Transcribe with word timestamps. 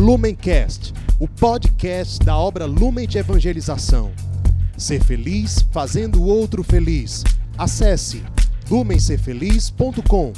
Lumencast, 0.00 0.94
o 1.20 1.28
podcast 1.28 2.24
da 2.24 2.34
obra 2.34 2.64
Lumen 2.64 3.06
de 3.06 3.18
Evangelização. 3.18 4.12
Ser 4.74 5.04
feliz 5.04 5.60
fazendo 5.70 6.22
o 6.22 6.26
outro 6.26 6.64
feliz. 6.64 7.22
Acesse 7.58 8.24
lumencerfeliz.com. 8.70 10.32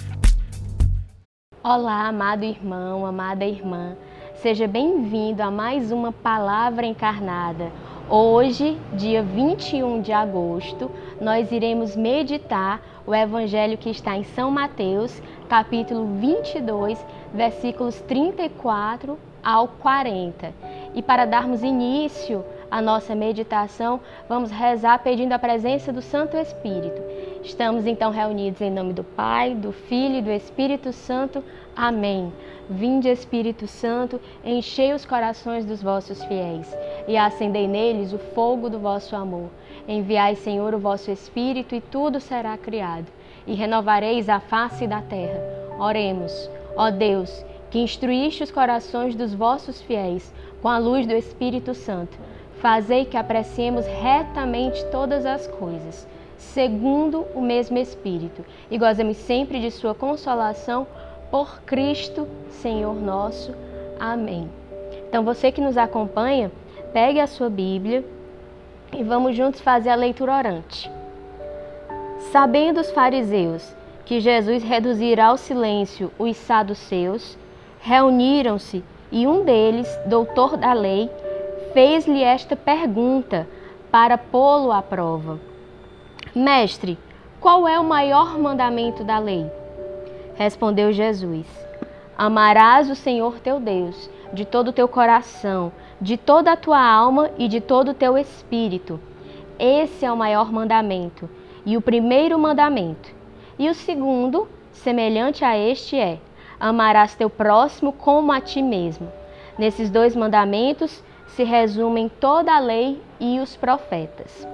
Olá, 1.62 2.09
amado 2.09 2.45
irmão, 2.45 3.06
amada 3.06 3.45
irmã. 3.45 3.96
Seja 4.35 4.67
bem-vindo 4.67 5.40
a 5.44 5.51
mais 5.53 5.92
uma 5.92 6.10
palavra 6.10 6.85
encarnada. 6.85 7.71
Hoje, 8.10 8.76
dia 8.94 9.22
21 9.22 10.03
de 10.03 10.10
agosto, 10.10 10.90
nós 11.21 11.53
iremos 11.53 11.94
meditar 11.94 12.83
o 13.06 13.15
evangelho 13.15 13.79
que 13.79 13.90
está 13.90 14.17
em 14.17 14.24
São 14.24 14.51
Mateus, 14.51 15.22
capítulo 15.49 16.19
22, 16.19 16.98
versículos 17.33 18.01
34 18.09 19.16
ao 19.43 19.69
40. 19.69 20.52
E 20.95 21.02
para 21.02 21.24
darmos 21.24 21.62
início 21.62 22.45
à 22.70 22.80
nossa 22.80 23.14
meditação, 23.14 24.00
vamos 24.28 24.50
rezar 24.50 24.98
pedindo 25.00 25.33
a 25.33 25.38
presença 25.38 25.92
do 25.92 26.00
Santo 26.00 26.37
Espírito. 26.37 27.00
Estamos 27.42 27.86
então 27.86 28.10
reunidos 28.10 28.60
em 28.60 28.70
nome 28.70 28.92
do 28.92 29.05
Pai, 29.05 29.55
do 29.55 29.73
Filho 29.73 30.16
e 30.16 30.23
do 30.23 30.30
Espírito 30.30 30.92
Santo. 30.92 31.42
Amém. 31.74 32.33
Vinde, 32.70 33.09
Espírito 33.09 33.66
Santo, 33.66 34.20
enchei 34.45 34.92
os 34.92 35.05
corações 35.05 35.64
dos 35.64 35.83
vossos 35.83 36.22
fiéis 36.24 36.74
e 37.09 37.16
acendei 37.16 37.66
neles 37.66 38.12
o 38.12 38.19
fogo 38.19 38.70
do 38.70 38.78
vosso 38.78 39.16
amor. 39.16 39.50
Enviai, 39.86 40.36
Senhor, 40.36 40.74
o 40.74 40.78
vosso 40.78 41.11
Espírito 41.11 41.74
e 41.74 41.80
tudo 41.80 42.20
será 42.20 42.56
criado, 42.56 43.06
e 43.47 43.55
renovareis 43.55 44.28
a 44.28 44.38
face 44.38 44.86
da 44.86 45.02
terra. 45.02 45.41
Oremos. 45.78 46.48
Ó 46.77 46.91
Deus, 46.91 47.45
que 47.72 47.78
instruíste 47.78 48.42
os 48.42 48.50
corações 48.50 49.14
dos 49.14 49.32
vossos 49.32 49.80
fiéis 49.80 50.30
com 50.60 50.68
a 50.68 50.76
luz 50.76 51.06
do 51.06 51.14
Espírito 51.14 51.72
Santo, 51.74 52.18
fazei 52.60 53.06
que 53.06 53.16
apreciemos 53.16 53.86
retamente 53.86 54.84
todas 54.92 55.24
as 55.24 55.47
coisas, 55.48 56.06
segundo 56.36 57.27
o 57.34 57.41
mesmo 57.41 57.78
Espírito, 57.78 58.44
e 58.70 58.77
gozemos 58.77 59.16
sempre 59.16 59.58
de 59.58 59.70
Sua 59.70 59.94
consolação 59.94 60.86
por 61.30 61.62
Cristo, 61.62 62.28
Senhor 62.50 62.94
nosso. 62.94 63.55
Amém. 63.98 64.50
Então, 65.08 65.25
você 65.25 65.50
que 65.50 65.62
nos 65.62 65.78
acompanha, 65.78 66.52
pegue 66.92 67.20
a 67.20 67.27
sua 67.27 67.48
Bíblia 67.48 68.04
e 68.92 69.02
vamos 69.02 69.34
juntos 69.34 69.62
fazer 69.62 69.88
a 69.88 69.94
leitura 69.94 70.36
orante. 70.36 70.91
Sabendo 72.30 72.82
os 72.82 72.91
fariseus 72.91 73.75
que 74.04 74.20
Jesus 74.20 74.62
reduzirá 74.62 75.28
ao 75.28 75.38
silêncio 75.38 76.12
os 76.19 76.36
saduceus, 76.36 77.38
reuniram-se 77.83 78.84
e 79.11 79.27
um 79.27 79.44
deles, 79.44 79.88
doutor 80.06 80.56
da 80.56 80.72
lei, 80.72 81.11
fez-lhe 81.75 82.22
esta 82.22 82.55
pergunta 82.55 83.47
para 83.91 84.16
pô-lo 84.16 84.70
à 84.70 84.80
prova: 84.80 85.38
Mestre, 86.34 86.97
qual 87.41 87.66
é 87.66 87.78
o 87.78 87.84
maior 87.84 88.38
mandamento 88.38 89.03
da 89.03 89.19
lei? 89.19 89.50
Respondeu 90.36 90.92
Jesus: 90.92 91.47
Amarás 92.16 92.88
o 92.88 92.94
Senhor 92.94 93.41
teu 93.41 93.58
Deus 93.58 94.08
de 94.33 94.44
todo 94.47 94.69
o 94.69 94.72
teu 94.72 94.88
coração, 94.88 95.72
de 96.00 96.16
toda 96.16 96.53
a 96.53 96.56
tua 96.56 96.80
alma 96.80 97.30
e 97.36 97.48
de 97.48 97.60
todo 97.60 97.91
o 97.91 97.94
teu 97.94 98.16
espírito. 98.16 98.98
Esse 99.58 100.06
é 100.06 100.12
o 100.12 100.16
maior 100.16 100.50
mandamento 100.50 101.28
e 101.66 101.77
o 101.77 101.83
primeiro 101.83 102.38
mandamento. 102.38 103.10
E 103.58 103.69
o 103.69 103.75
segundo, 103.75 104.48
semelhante 104.72 105.44
a 105.44 105.58
este, 105.58 105.97
é: 105.97 106.19
amarás 106.62 107.16
teu 107.16 107.28
próximo 107.28 107.92
como 107.92 108.30
a 108.30 108.41
ti 108.41 108.62
mesmo. 108.62 109.12
Nesses 109.58 109.91
dois 109.91 110.14
mandamentos 110.14 111.02
se 111.27 111.42
resumem 111.42 112.08
toda 112.08 112.54
a 112.54 112.60
lei 112.60 113.02
e 113.19 113.41
os 113.41 113.56
profetas. 113.56 114.46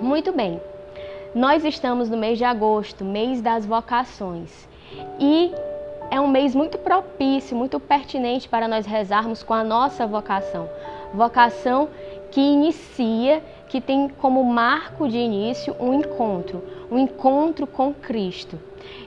Muito 0.00 0.32
bem, 0.32 0.60
nós 1.34 1.62
estamos 1.62 2.08
no 2.08 2.16
mês 2.16 2.38
de 2.38 2.44
agosto, 2.44 3.04
mês 3.04 3.42
das 3.42 3.66
vocações, 3.66 4.66
e 5.20 5.52
é 6.10 6.18
um 6.18 6.26
mês 6.26 6.54
muito 6.54 6.78
propício, 6.78 7.54
muito 7.54 7.78
pertinente 7.78 8.48
para 8.48 8.66
nós 8.66 8.86
rezarmos 8.86 9.42
com 9.42 9.52
a 9.52 9.62
nossa 9.62 10.06
vocação. 10.06 10.68
Vocação 11.12 11.88
que 12.30 12.40
inicia, 12.40 13.42
que 13.68 13.80
tem 13.80 14.08
como 14.08 14.44
marco 14.44 15.08
de 15.08 15.18
início 15.18 15.74
um 15.80 15.94
encontro, 15.94 16.62
um 16.90 16.98
encontro 16.98 17.66
com 17.66 17.92
Cristo. 17.92 18.58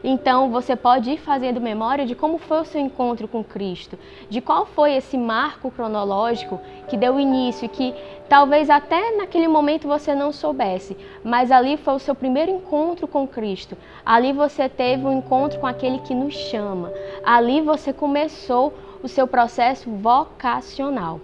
Então 0.04 0.50
você 0.50 0.76
pode 0.76 1.12
ir 1.12 1.18
fazendo 1.18 1.62
memória 1.62 2.06
de 2.06 2.16
como 2.16 2.38
foi 2.38 2.62
o 2.62 2.66
seu 2.66 2.82
encontro 2.82 3.28
com 3.28 3.44
Cristo, 3.44 3.98
de 4.30 4.42
qual 4.42 4.66
foi 4.66 4.94
esse 4.94 5.18
marco 5.18 5.72
cronológico 5.72 6.60
que 6.88 6.98
deu 6.98 7.20
início 7.20 7.70
que 7.70 7.94
talvez 8.28 8.70
até 8.70 9.16
naquele 9.16 9.48
momento 9.48 9.88
você 9.88 10.14
não 10.14 10.32
soubesse, 10.32 10.98
mas 11.24 11.52
ali 11.52 11.78
foi 11.78 11.96
o 11.96 12.00
seu 12.00 12.16
primeiro 12.16 12.52
encontro 12.52 13.08
com 13.08 13.28
Cristo. 13.28 13.78
Ali 14.06 14.34
você 14.34 14.68
teve 14.68 15.06
um 15.06 15.18
encontro 15.18 15.60
com 15.60 15.68
aquele 15.68 16.00
que 16.00 16.14
nos 16.14 16.34
chama. 16.34 16.92
Ali 17.24 17.62
você 17.62 17.94
começou 17.94 18.74
o 19.02 19.08
seu 19.08 19.28
processo 19.28 19.90
vocacional. 19.90 21.20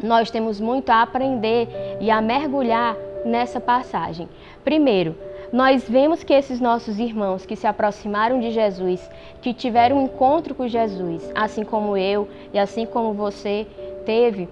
Nós 0.00 0.30
temos 0.30 0.60
muito 0.60 0.90
a 0.90 1.02
aprender 1.02 1.68
e 2.00 2.10
a 2.10 2.20
mergulhar 2.20 2.96
nessa 3.24 3.60
passagem. 3.60 4.28
Primeiro, 4.64 5.16
nós 5.52 5.86
vemos 5.88 6.24
que 6.24 6.32
esses 6.32 6.60
nossos 6.60 6.98
irmãos 6.98 7.44
que 7.44 7.56
se 7.56 7.66
aproximaram 7.66 8.40
de 8.40 8.50
Jesus, 8.50 9.10
que 9.42 9.52
tiveram 9.52 9.98
um 9.98 10.04
encontro 10.04 10.54
com 10.54 10.66
Jesus, 10.66 11.30
assim 11.34 11.64
como 11.64 11.96
eu 11.96 12.28
e 12.54 12.58
assim 12.58 12.86
como 12.86 13.12
você 13.12 13.66
teve, 14.06 14.48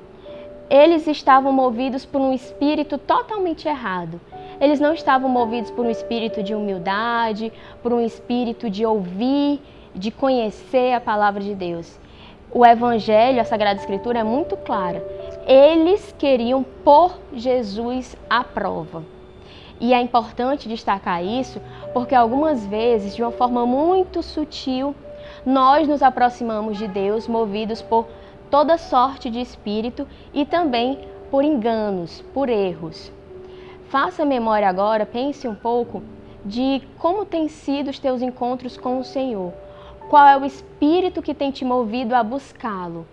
eles 0.68 1.06
estavam 1.06 1.52
movidos 1.52 2.04
por 2.04 2.20
um 2.20 2.32
espírito 2.32 2.98
totalmente 2.98 3.66
errado. 3.66 4.20
Eles 4.60 4.78
não 4.78 4.92
estavam 4.92 5.28
movidos 5.28 5.70
por 5.70 5.86
um 5.86 5.90
espírito 5.90 6.42
de 6.42 6.54
humildade, 6.54 7.50
por 7.82 7.92
um 7.92 8.00
espírito 8.00 8.68
de 8.68 8.84
ouvir, 8.84 9.60
de 9.94 10.10
conhecer 10.10 10.92
a 10.92 11.00
palavra 11.00 11.42
de 11.42 11.54
Deus. 11.54 11.98
O 12.52 12.66
Evangelho, 12.66 13.40
a 13.40 13.44
Sagrada 13.44 13.80
Escritura 13.80 14.18
é 14.18 14.24
muito 14.24 14.56
clara. 14.56 15.02
Eles 15.52 16.14
queriam 16.16 16.62
pôr 16.62 17.18
Jesus 17.32 18.16
à 18.30 18.44
prova. 18.44 19.02
E 19.80 19.92
é 19.92 20.00
importante 20.00 20.68
destacar 20.68 21.24
isso 21.24 21.60
porque 21.92 22.14
algumas 22.14 22.64
vezes, 22.64 23.16
de 23.16 23.22
uma 23.24 23.32
forma 23.32 23.66
muito 23.66 24.22
sutil, 24.22 24.94
nós 25.44 25.88
nos 25.88 26.04
aproximamos 26.04 26.78
de 26.78 26.86
Deus 26.86 27.26
movidos 27.26 27.82
por 27.82 28.06
toda 28.48 28.78
sorte 28.78 29.28
de 29.28 29.40
espírito 29.40 30.06
e 30.32 30.44
também 30.46 31.00
por 31.32 31.42
enganos, 31.42 32.20
por 32.32 32.48
erros. 32.48 33.10
Faça 33.88 34.24
memória 34.24 34.68
agora, 34.68 35.04
pense 35.04 35.48
um 35.48 35.54
pouco 35.56 36.00
de 36.44 36.80
como 36.96 37.24
têm 37.24 37.48
sido 37.48 37.90
os 37.90 37.98
teus 37.98 38.22
encontros 38.22 38.76
com 38.76 39.00
o 39.00 39.04
Senhor. 39.04 39.52
Qual 40.08 40.24
é 40.28 40.36
o 40.36 40.44
espírito 40.44 41.20
que 41.20 41.34
tem 41.34 41.50
te 41.50 41.64
movido 41.64 42.14
a 42.14 42.22
buscá-lo? 42.22 43.04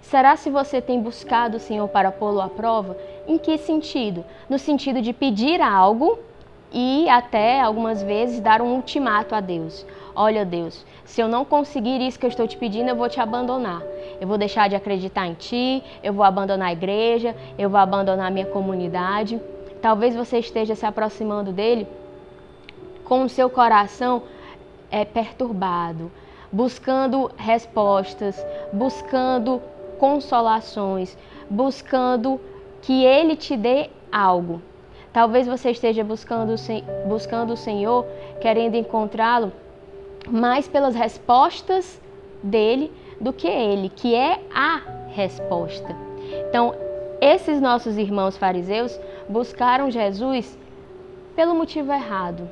Será 0.00 0.36
se 0.36 0.50
você 0.50 0.80
tem 0.80 1.00
buscado 1.00 1.56
o 1.56 1.60
Senhor 1.60 1.86
para 1.88 2.10
pô-lo 2.10 2.40
à 2.40 2.48
prova? 2.48 2.96
Em 3.28 3.38
que 3.38 3.58
sentido? 3.58 4.24
No 4.48 4.58
sentido 4.58 5.00
de 5.00 5.12
pedir 5.12 5.60
algo 5.60 6.18
e 6.72 7.08
até 7.08 7.60
algumas 7.60 8.02
vezes 8.02 8.40
dar 8.40 8.62
um 8.62 8.74
ultimato 8.74 9.34
a 9.34 9.40
Deus. 9.40 9.86
Olha, 10.14 10.44
Deus, 10.44 10.84
se 11.04 11.20
eu 11.20 11.28
não 11.28 11.44
conseguir 11.44 12.00
isso 12.00 12.18
que 12.18 12.26
eu 12.26 12.30
estou 12.30 12.46
te 12.46 12.56
pedindo, 12.56 12.88
eu 12.88 12.96
vou 12.96 13.08
te 13.08 13.20
abandonar. 13.20 13.82
Eu 14.20 14.26
vou 14.26 14.38
deixar 14.38 14.68
de 14.68 14.76
acreditar 14.76 15.26
em 15.26 15.34
ti, 15.34 15.82
eu 16.02 16.12
vou 16.12 16.24
abandonar 16.24 16.68
a 16.68 16.72
igreja, 16.72 17.36
eu 17.58 17.68
vou 17.70 17.78
abandonar 17.78 18.28
a 18.28 18.30
minha 18.30 18.46
comunidade. 18.46 19.40
Talvez 19.80 20.14
você 20.14 20.38
esteja 20.38 20.74
se 20.74 20.84
aproximando 20.84 21.52
dele 21.52 21.86
com 23.04 23.22
o 23.22 23.28
seu 23.28 23.50
coração 23.50 24.22
é, 24.90 25.04
perturbado, 25.04 26.10
buscando 26.52 27.30
respostas, 27.36 28.44
buscando 28.72 29.60
consolações, 30.00 31.16
buscando 31.48 32.40
que 32.80 33.04
Ele 33.04 33.36
te 33.36 33.54
dê 33.56 33.90
algo. 34.10 34.62
Talvez 35.12 35.46
você 35.46 35.70
esteja 35.70 36.02
buscando, 36.02 36.54
buscando 37.06 37.52
o 37.52 37.56
Senhor, 37.56 38.06
querendo 38.40 38.76
encontrá-lo 38.76 39.52
mais 40.28 40.66
pelas 40.66 40.94
respostas 40.94 42.00
dele 42.42 42.90
do 43.20 43.32
que 43.32 43.48
ele, 43.48 43.88
que 43.88 44.14
é 44.14 44.40
a 44.54 44.80
resposta. 45.08 45.94
Então, 46.48 46.74
esses 47.20 47.60
nossos 47.60 47.98
irmãos 47.98 48.36
fariseus 48.36 48.98
buscaram 49.28 49.90
Jesus 49.90 50.56
pelo 51.36 51.54
motivo 51.54 51.92
errado. 51.92 52.48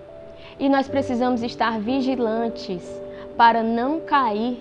E 0.59 0.69
nós 0.69 0.89
precisamos 0.89 1.43
estar 1.43 1.79
vigilantes 1.81 2.83
para 3.37 3.63
não 3.63 4.01
cair 4.01 4.61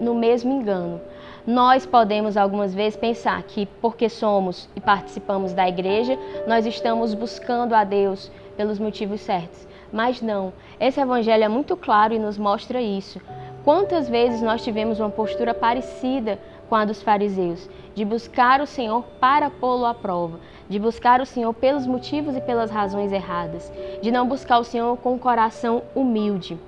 no 0.00 0.14
mesmo 0.14 0.52
engano. 0.52 1.00
Nós 1.46 1.84
podemos 1.84 2.38
algumas 2.38 2.74
vezes 2.74 2.96
pensar 2.96 3.42
que 3.42 3.66
porque 3.66 4.08
somos 4.08 4.66
e 4.74 4.80
participamos 4.80 5.52
da 5.52 5.68
igreja, 5.68 6.18
nós 6.46 6.64
estamos 6.64 7.12
buscando 7.12 7.74
a 7.74 7.84
Deus 7.84 8.30
pelos 8.56 8.78
motivos 8.78 9.20
certos. 9.20 9.68
Mas 9.92 10.22
não, 10.22 10.54
esse 10.80 10.98
evangelho 10.98 11.44
é 11.44 11.48
muito 11.48 11.76
claro 11.76 12.14
e 12.14 12.18
nos 12.18 12.38
mostra 12.38 12.80
isso. 12.80 13.20
Quantas 13.62 14.08
vezes 14.08 14.40
nós 14.40 14.64
tivemos 14.64 15.00
uma 15.00 15.10
postura 15.10 15.52
parecida 15.52 16.38
com 16.68 16.76
a 16.76 16.86
dos 16.86 17.02
fariseus, 17.02 17.68
de 17.94 18.06
buscar 18.06 18.62
o 18.62 18.66
Senhor 18.66 19.04
para 19.20 19.50
pô-lo 19.50 19.84
à 19.84 19.92
prova, 19.92 20.40
de 20.66 20.78
buscar 20.78 21.20
o 21.20 21.26
Senhor 21.26 21.52
pelos 21.52 21.86
motivos 21.86 22.34
e 22.34 22.40
pelas 22.40 22.70
razões 22.70 23.12
erradas, 23.12 23.70
de 24.00 24.10
não 24.10 24.26
buscar 24.26 24.58
o 24.58 24.64
Senhor 24.64 24.96
com 24.96 25.12
um 25.12 25.18
coração 25.18 25.82
humilde. 25.94 26.58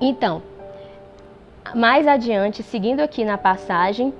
Então, 0.00 0.42
mais 1.74 2.06
adiante, 2.06 2.62
seguindo 2.62 3.00
aqui 3.00 3.24
na 3.24 3.36
passagem, 3.38 4.12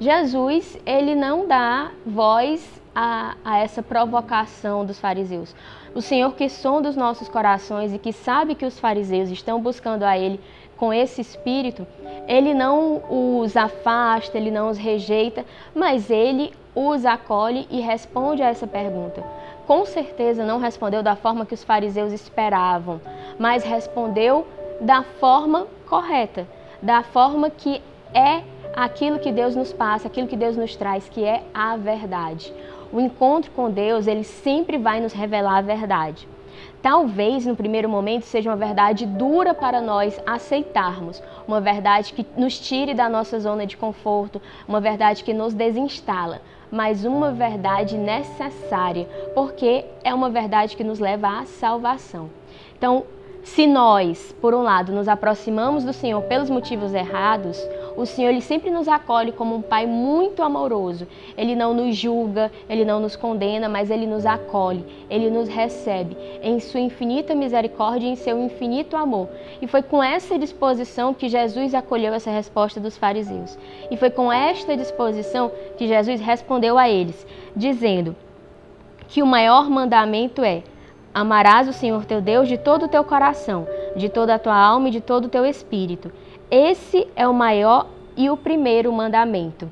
Jesus 0.00 0.78
ele 0.84 1.14
não 1.14 1.46
dá 1.46 1.90
voz 2.04 2.82
a, 2.94 3.34
a, 3.44 3.58
essa 3.58 3.82
provocação 3.82 4.84
dos 4.84 4.98
fariseus. 4.98 5.54
O 5.94 6.00
Senhor 6.00 6.34
que 6.34 6.48
sonda 6.48 6.88
os 6.88 6.96
nossos 6.96 7.28
corações 7.28 7.92
e 7.92 7.98
que 7.98 8.12
sabe 8.12 8.54
que 8.54 8.66
os 8.66 8.78
fariseus 8.78 9.30
estão 9.30 9.60
buscando 9.60 10.02
a 10.02 10.18
Ele 10.18 10.40
com 10.76 10.92
esse 10.92 11.20
espírito, 11.20 11.86
Ele 12.26 12.52
não 12.52 13.02
os 13.08 13.56
afasta, 13.56 14.36
Ele 14.36 14.50
não 14.50 14.68
os 14.68 14.78
rejeita, 14.78 15.44
mas 15.74 16.10
Ele 16.10 16.52
os 16.74 17.06
acolhe 17.06 17.66
e 17.70 17.80
responde 17.80 18.42
a 18.42 18.48
essa 18.48 18.66
pergunta. 18.66 19.22
Com 19.66 19.86
certeza 19.86 20.44
não 20.44 20.58
respondeu 20.58 21.02
da 21.02 21.16
forma 21.16 21.46
que 21.46 21.54
os 21.54 21.64
fariseus 21.64 22.12
esperavam, 22.12 23.00
mas 23.38 23.64
respondeu 23.64 24.46
da 24.80 25.02
forma 25.02 25.66
correta, 25.88 26.46
da 26.84 27.02
forma 27.02 27.48
que 27.48 27.80
é 28.12 28.42
aquilo 28.76 29.18
que 29.18 29.32
Deus 29.32 29.56
nos 29.56 29.72
passa, 29.72 30.06
aquilo 30.06 30.28
que 30.28 30.36
Deus 30.36 30.54
nos 30.54 30.76
traz, 30.76 31.08
que 31.08 31.24
é 31.24 31.42
a 31.54 31.76
verdade. 31.76 32.52
O 32.92 33.00
encontro 33.00 33.50
com 33.52 33.70
Deus, 33.70 34.06
ele 34.06 34.22
sempre 34.22 34.76
vai 34.76 35.00
nos 35.00 35.14
revelar 35.14 35.56
a 35.56 35.62
verdade. 35.62 36.28
Talvez 36.82 37.46
no 37.46 37.56
primeiro 37.56 37.88
momento 37.88 38.24
seja 38.24 38.50
uma 38.50 38.56
verdade 38.56 39.06
dura 39.06 39.54
para 39.54 39.80
nós 39.80 40.20
aceitarmos, 40.26 41.22
uma 41.48 41.58
verdade 41.58 42.12
que 42.12 42.26
nos 42.36 42.60
tire 42.60 42.92
da 42.92 43.08
nossa 43.08 43.40
zona 43.40 43.66
de 43.66 43.78
conforto, 43.78 44.40
uma 44.68 44.80
verdade 44.80 45.24
que 45.24 45.32
nos 45.32 45.54
desinstala, 45.54 46.42
mas 46.70 47.06
uma 47.06 47.32
verdade 47.32 47.96
necessária, 47.96 49.08
porque 49.34 49.86
é 50.04 50.12
uma 50.12 50.28
verdade 50.28 50.76
que 50.76 50.84
nos 50.84 50.98
leva 50.98 51.40
à 51.40 51.46
salvação. 51.46 52.28
Então, 52.76 53.04
se 53.44 53.66
nós, 53.66 54.34
por 54.40 54.54
um 54.54 54.62
lado, 54.62 54.90
nos 54.90 55.06
aproximamos 55.06 55.84
do 55.84 55.92
Senhor 55.92 56.22
pelos 56.22 56.48
motivos 56.48 56.94
errados, 56.94 57.62
o 57.94 58.06
Senhor 58.06 58.30
ele 58.30 58.40
sempre 58.40 58.70
nos 58.70 58.88
acolhe 58.88 59.32
como 59.32 59.54
um 59.54 59.60
pai 59.60 59.86
muito 59.86 60.42
amoroso. 60.42 61.06
Ele 61.36 61.54
não 61.54 61.74
nos 61.74 61.94
julga, 61.94 62.50
ele 62.68 62.86
não 62.86 62.98
nos 62.98 63.14
condena, 63.14 63.68
mas 63.68 63.90
ele 63.90 64.06
nos 64.06 64.24
acolhe, 64.24 64.82
ele 65.10 65.28
nos 65.28 65.46
recebe 65.46 66.16
em 66.42 66.58
sua 66.58 66.80
infinita 66.80 67.34
misericórdia 67.34 68.06
e 68.06 68.12
em 68.12 68.16
seu 68.16 68.42
infinito 68.42 68.96
amor. 68.96 69.28
E 69.60 69.66
foi 69.66 69.82
com 69.82 70.02
essa 70.02 70.38
disposição 70.38 71.12
que 71.12 71.28
Jesus 71.28 71.74
acolheu 71.74 72.14
essa 72.14 72.30
resposta 72.30 72.80
dos 72.80 72.96
fariseus. 72.96 73.58
E 73.90 73.96
foi 73.98 74.08
com 74.08 74.32
esta 74.32 74.74
disposição 74.74 75.52
que 75.76 75.86
Jesus 75.86 76.18
respondeu 76.18 76.78
a 76.78 76.88
eles, 76.88 77.26
dizendo 77.54 78.16
que 79.06 79.22
o 79.22 79.26
maior 79.26 79.68
mandamento 79.68 80.42
é 80.42 80.62
Amarás 81.14 81.68
o 81.68 81.72
Senhor 81.72 82.04
teu 82.04 82.20
Deus 82.20 82.48
de 82.48 82.58
todo 82.58 82.86
o 82.86 82.88
teu 82.88 83.04
coração, 83.04 83.68
de 83.94 84.08
toda 84.08 84.34
a 84.34 84.38
tua 84.38 84.56
alma 84.56 84.88
e 84.88 84.90
de 84.90 85.00
todo 85.00 85.26
o 85.26 85.28
teu 85.28 85.46
espírito. 85.46 86.10
Esse 86.50 87.06
é 87.14 87.28
o 87.28 87.32
maior 87.32 87.86
e 88.16 88.28
o 88.28 88.36
primeiro 88.36 88.92
mandamento. 88.92 89.70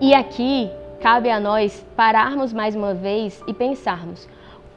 E 0.00 0.12
aqui 0.12 0.68
cabe 1.00 1.30
a 1.30 1.38
nós 1.38 1.86
pararmos 1.94 2.52
mais 2.52 2.74
uma 2.74 2.92
vez 2.92 3.40
e 3.46 3.54
pensarmos: 3.54 4.28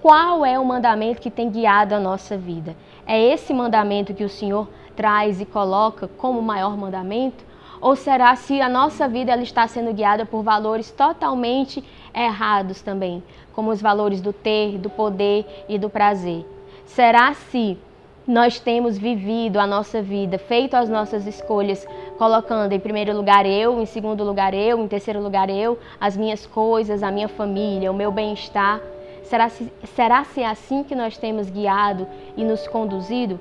qual 0.03 0.45
é 0.45 0.59
o 0.59 0.65
mandamento 0.65 1.19
que 1.19 1.31
tem 1.31 1.49
guiado 1.49 1.95
a 1.95 1.99
nossa 1.99 2.37
vida? 2.37 2.75
É 3.05 3.19
esse 3.19 3.51
mandamento 3.55 4.13
que 4.13 4.23
o 4.23 4.29
Senhor 4.29 4.67
traz 4.95 5.41
e 5.41 5.45
coloca 5.45 6.07
como 6.07 6.37
o 6.37 6.43
maior 6.43 6.77
mandamento? 6.77 7.43
Ou 7.81 7.95
será 7.95 8.35
se 8.35 8.61
a 8.61 8.69
nossa 8.69 9.07
vida 9.07 9.31
ela 9.31 9.41
está 9.41 9.67
sendo 9.67 9.93
guiada 9.93 10.25
por 10.25 10.43
valores 10.43 10.91
totalmente 10.91 11.83
errados 12.25 12.81
também, 12.81 13.23
como 13.53 13.71
os 13.71 13.81
valores 13.81 14.21
do 14.21 14.33
ter, 14.33 14.77
do 14.77 14.89
poder 14.89 15.45
e 15.69 15.77
do 15.77 15.89
prazer? 15.89 16.45
Será 16.85 17.33
se 17.33 17.77
nós 18.27 18.59
temos 18.59 18.97
vivido 18.97 19.57
a 19.57 19.65
nossa 19.65 20.01
vida, 20.01 20.37
feito 20.37 20.75
as 20.75 20.89
nossas 20.89 21.25
escolhas, 21.25 21.87
colocando 22.17 22.73
em 22.73 22.79
primeiro 22.79 23.15
lugar 23.15 23.45
eu, 23.45 23.79
em 23.79 23.85
segundo 23.85 24.23
lugar 24.23 24.53
eu, 24.53 24.83
em 24.83 24.87
terceiro 24.87 25.21
lugar 25.21 25.49
eu, 25.49 25.79
as 25.99 26.17
minhas 26.17 26.45
coisas, 26.45 27.03
a 27.03 27.09
minha 27.09 27.29
família, 27.29 27.89
o 27.89 27.95
meu 27.95 28.11
bem-estar? 28.11 28.81
Será 29.23 29.47
se, 29.47 29.71
será 29.95 30.23
se 30.25 30.41
é 30.41 30.47
assim 30.47 30.83
que 30.83 30.95
nós 30.95 31.17
temos 31.17 31.49
guiado 31.49 32.07
e 32.35 32.43
nos 32.43 32.67
conduzido? 32.67 33.39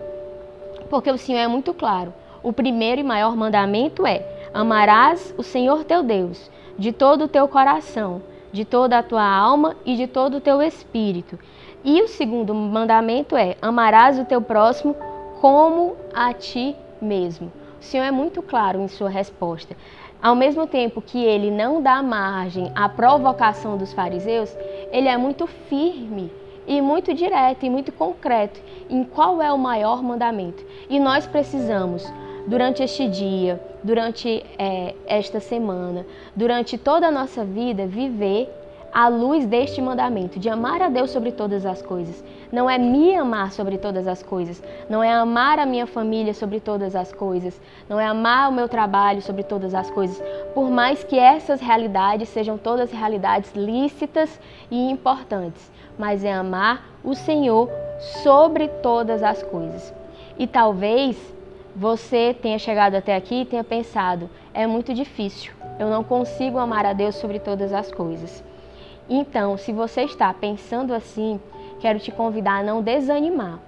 Porque 0.89 1.11
o 1.11 1.19
Senhor 1.19 1.41
é 1.41 1.49
muito 1.49 1.75
claro. 1.75 2.15
O 2.43 2.53
primeiro 2.53 3.01
e 3.01 3.05
maior 3.05 3.37
mandamento 3.37 4.07
é: 4.07 4.25
amarás 4.55 5.35
o 5.37 5.43
Senhor 5.43 5.85
teu 5.85 6.03
Deus 6.03 6.51
de 6.79 6.93
todo 6.93 7.25
o 7.25 7.29
teu 7.29 7.49
coração, 7.49 8.21
de 8.57 8.65
toda 8.65 8.97
a 8.97 9.03
tua 9.03 9.23
alma 9.23 9.77
e 9.85 9.95
de 9.97 10.07
todo 10.07 10.39
o 10.39 10.41
teu 10.41 10.63
espírito. 10.63 11.39
E 11.85 12.01
o 12.01 12.09
segundo 12.09 12.55
mandamento 12.55 13.37
é: 13.37 13.55
amarás 13.61 14.19
o 14.19 14.25
teu 14.25 14.41
próximo 14.41 14.97
como 15.43 15.95
a 16.15 16.33
ti 16.33 16.75
mesmo. 17.01 17.53
O 17.79 17.85
Senhor 17.85 18.05
é 18.05 18.11
muito 18.11 18.41
claro 18.41 18.81
em 18.81 18.89
sua 18.89 19.11
resposta. 19.11 19.77
Ao 20.23 20.35
mesmo 20.35 20.67
tempo 20.67 21.03
que 21.03 21.23
ele 21.23 21.51
não 21.51 21.83
dá 21.83 22.03
margem 22.03 22.73
à 22.75 22.89
provocação 22.89 23.77
dos 23.77 23.93
fariseus, 23.93 24.57
ele 24.91 25.07
é 25.07 25.17
muito 25.19 25.47
firme 25.47 26.33
e 26.67 26.81
muito 26.81 27.13
direto 27.13 27.67
e 27.67 27.71
muito 27.71 27.93
concreto 27.93 28.59
em 28.89 29.05
qual 29.05 29.43
é 29.43 29.53
o 29.53 29.59
maior 29.59 30.03
mandamento. 30.03 30.65
E 30.89 30.99
nós 30.99 31.27
precisamos 31.27 32.11
durante 32.47 32.83
este 32.83 33.07
dia, 33.07 33.61
durante 33.87 34.45
é, 34.59 34.95
esta 35.07 35.39
semana, 35.39 36.05
durante 36.35 36.77
toda 36.77 37.07
a 37.07 37.11
nossa 37.11 37.45
vida, 37.45 37.87
viver 37.87 38.53
à 38.93 39.09
luz 39.09 39.47
deste 39.47 39.81
mandamento, 39.81 40.41
de 40.41 40.49
amar 40.49 40.83
a 40.83 40.89
Deus 40.89 41.11
sobre 41.11 41.31
todas 41.31 41.65
as 41.65 41.81
coisas. 41.81 42.25
Não 42.51 42.69
é 42.69 42.79
me 42.79 43.15
amar 43.15 43.53
sobre 43.53 43.79
todas 43.79 44.09
as 44.09 44.23
coisas, 44.23 44.61
não 44.91 45.05
é 45.05 45.13
amar 45.13 45.59
a 45.61 45.67
minha 45.67 45.87
família 45.87 46.35
sobre 46.35 46.59
todas 46.59 46.97
as 46.97 47.13
coisas, 47.13 47.61
não 47.89 48.01
é 48.01 48.07
amar 48.07 48.51
o 48.51 48.53
meu 48.53 48.69
trabalho 48.69 49.23
sobre 49.23 49.45
todas 49.45 49.73
as 49.73 49.89
coisas, 49.91 50.21
por 50.53 50.69
mais 50.69 51.05
que 51.05 51.19
essas 51.19 51.61
realidades 51.61 52.29
sejam 52.29 52.59
todas 52.59 52.91
realidades 52.91 53.53
lícitas 53.55 54.41
e 54.69 54.91
importantes, 54.91 55.71
mas 55.97 56.25
é 56.25 56.33
amar 56.33 56.87
o 57.05 57.15
Senhor 57.15 57.71
sobre 58.23 58.67
todas 58.83 59.23
as 59.23 59.43
coisas. 59.43 59.95
E 60.39 60.47
talvez 60.47 61.36
você 61.77 62.35
tenha 62.41 62.59
chegado 62.59 62.95
até 62.95 63.15
aqui 63.15 63.43
e 63.43 63.45
tenha 63.45 63.63
pensado: 63.63 64.31
é 64.55 64.67
muito 64.67 64.95
difícil, 64.95 65.53
eu 65.79 65.91
não 65.91 66.03
consigo 66.03 66.59
amar 66.59 66.87
a 66.87 66.95
Deus 66.95 67.17
sobre 67.17 67.39
todas 67.39 67.73
as 67.73 67.93
coisas. 67.93 68.43
Então, 69.09 69.59
se 69.59 69.73
você 69.73 70.03
está 70.03 70.33
pensando 70.33 70.95
assim, 70.95 71.39
quero 71.79 72.01
te 72.01 72.11
convidar 72.11 72.61
a 72.61 72.63
não 72.63 72.81
desanimar 72.81 73.61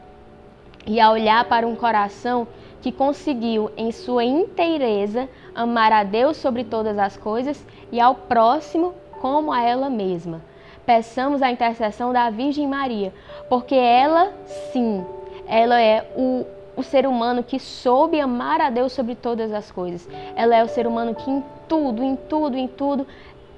e 0.86 0.98
a 0.98 1.10
olhar 1.10 1.44
para 1.44 1.66
um 1.66 1.76
coração 1.76 2.48
que 2.80 2.90
conseguiu, 2.90 3.70
em 3.76 3.92
sua 3.92 4.24
inteireza, 4.24 5.28
amar 5.54 5.92
a 5.92 6.02
Deus 6.02 6.38
sobre 6.38 6.64
todas 6.64 6.98
as 6.98 7.16
coisas 7.16 7.64
e 7.92 8.00
ao 8.00 8.14
próximo 8.14 8.94
como 9.20 9.52
a 9.52 9.62
ela 9.62 9.90
mesma. 9.90 10.40
Peçamos 10.86 11.42
a 11.42 11.50
intercessão 11.50 12.12
da 12.12 12.30
Virgem 12.30 12.66
Maria, 12.66 13.12
porque 13.50 13.74
ela, 13.74 14.32
sim, 14.72 15.04
ela 15.46 15.80
é 15.80 16.10
o 16.16 16.46
o 16.78 16.82
ser 16.84 17.08
humano 17.08 17.42
que 17.42 17.58
soube 17.58 18.20
amar 18.20 18.60
a 18.60 18.70
Deus 18.70 18.92
sobre 18.92 19.16
todas 19.16 19.52
as 19.52 19.68
coisas. 19.68 20.08
Ela 20.36 20.54
é 20.54 20.62
o 20.62 20.68
ser 20.68 20.86
humano 20.86 21.12
que 21.12 21.28
em 21.28 21.42
tudo, 21.66 22.04
em 22.04 22.14
tudo, 22.14 22.56
em 22.56 22.68
tudo 22.68 23.04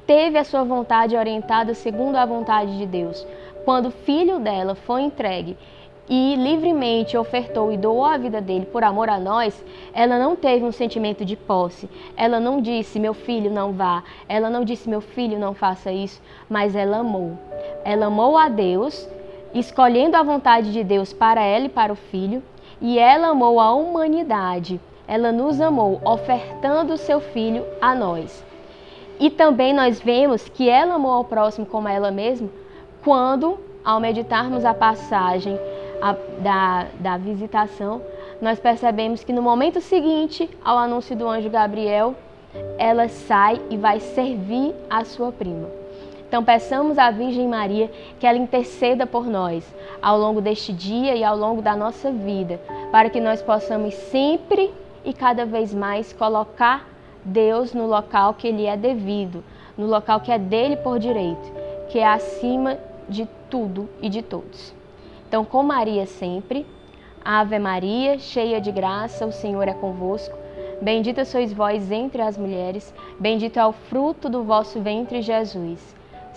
teve 0.06 0.38
a 0.38 0.42
sua 0.42 0.64
vontade 0.64 1.14
orientada 1.14 1.74
segundo 1.74 2.16
a 2.16 2.24
vontade 2.24 2.78
de 2.78 2.86
Deus. 2.86 3.26
Quando 3.62 3.86
o 3.86 3.90
filho 3.90 4.38
dela 4.38 4.74
foi 4.74 5.02
entregue 5.02 5.54
e 6.08 6.34
livremente 6.34 7.14
ofertou 7.14 7.70
e 7.70 7.76
doou 7.76 8.06
a 8.06 8.16
vida 8.16 8.40
dele 8.40 8.64
por 8.64 8.82
amor 8.82 9.10
a 9.10 9.18
nós, 9.18 9.62
ela 9.92 10.18
não 10.18 10.34
teve 10.34 10.64
um 10.64 10.72
sentimento 10.72 11.22
de 11.22 11.36
posse. 11.36 11.90
Ela 12.16 12.40
não 12.40 12.58
disse, 12.58 12.98
meu 12.98 13.12
filho, 13.12 13.50
não 13.50 13.70
vá. 13.72 14.02
Ela 14.26 14.48
não 14.48 14.64
disse, 14.64 14.88
meu 14.88 15.02
filho, 15.02 15.38
não 15.38 15.52
faça 15.52 15.92
isso. 15.92 16.22
Mas 16.48 16.74
ela 16.74 16.96
amou. 17.00 17.38
Ela 17.84 18.06
amou 18.06 18.38
a 18.38 18.48
Deus, 18.48 19.06
escolhendo 19.54 20.16
a 20.16 20.22
vontade 20.22 20.72
de 20.72 20.82
Deus 20.82 21.12
para 21.12 21.42
ela 21.42 21.66
e 21.66 21.68
para 21.68 21.92
o 21.92 21.96
filho, 21.96 22.42
e 22.80 22.98
ela 22.98 23.28
amou 23.28 23.60
a 23.60 23.72
humanidade. 23.72 24.80
Ela 25.06 25.32
nos 25.32 25.60
amou, 25.60 26.00
ofertando 26.04 26.92
o 26.92 26.96
seu 26.96 27.20
filho 27.20 27.64
a 27.80 27.94
nós. 27.94 28.44
E 29.18 29.28
também 29.28 29.72
nós 29.72 30.00
vemos 30.00 30.48
que 30.48 30.68
ela 30.68 30.94
amou 30.94 31.12
ao 31.12 31.24
próximo 31.24 31.66
como 31.66 31.88
a 31.88 31.92
ela 31.92 32.10
mesma, 32.10 32.48
quando, 33.04 33.58
ao 33.84 34.00
meditarmos 34.00 34.64
a 34.64 34.72
passagem 34.72 35.58
a, 36.00 36.12
da, 36.38 36.86
da 36.98 37.16
visitação, 37.16 38.00
nós 38.40 38.58
percebemos 38.58 39.22
que 39.22 39.32
no 39.32 39.42
momento 39.42 39.80
seguinte 39.80 40.48
ao 40.64 40.78
anúncio 40.78 41.14
do 41.14 41.28
anjo 41.28 41.50
Gabriel, 41.50 42.14
ela 42.78 43.08
sai 43.08 43.60
e 43.68 43.76
vai 43.76 44.00
servir 44.00 44.74
a 44.88 45.04
sua 45.04 45.30
prima. 45.30 45.79
Então, 46.30 46.44
peçamos 46.44 46.96
à 46.96 47.10
Virgem 47.10 47.48
Maria 47.48 47.90
que 48.20 48.24
ela 48.24 48.38
interceda 48.38 49.04
por 49.04 49.26
nós 49.26 49.64
ao 50.00 50.16
longo 50.16 50.40
deste 50.40 50.72
dia 50.72 51.16
e 51.16 51.24
ao 51.24 51.36
longo 51.36 51.60
da 51.60 51.74
nossa 51.74 52.12
vida, 52.12 52.60
para 52.92 53.10
que 53.10 53.20
nós 53.20 53.42
possamos 53.42 53.94
sempre 53.94 54.72
e 55.04 55.12
cada 55.12 55.44
vez 55.44 55.74
mais 55.74 56.12
colocar 56.12 56.88
Deus 57.24 57.74
no 57.74 57.84
local 57.84 58.34
que 58.34 58.48
lhe 58.48 58.64
é 58.64 58.76
devido, 58.76 59.42
no 59.76 59.88
local 59.88 60.20
que 60.20 60.30
é 60.30 60.38
dele 60.38 60.76
por 60.76 61.00
direito, 61.00 61.52
que 61.88 61.98
é 61.98 62.06
acima 62.06 62.78
de 63.08 63.28
tudo 63.50 63.90
e 64.00 64.08
de 64.08 64.22
todos. 64.22 64.72
Então, 65.26 65.44
com 65.44 65.64
Maria 65.64 66.06
sempre, 66.06 66.64
Ave 67.24 67.58
Maria, 67.58 68.20
cheia 68.20 68.60
de 68.60 68.70
graça, 68.70 69.26
o 69.26 69.32
Senhor 69.32 69.66
é 69.66 69.74
convosco. 69.74 70.38
Bendita 70.80 71.24
sois 71.24 71.52
vós 71.52 71.90
entre 71.90 72.22
as 72.22 72.38
mulheres, 72.38 72.94
bendito 73.18 73.58
é 73.58 73.66
o 73.66 73.72
fruto 73.72 74.28
do 74.28 74.44
vosso 74.44 74.80
ventre, 74.80 75.22
Jesus. 75.22 75.98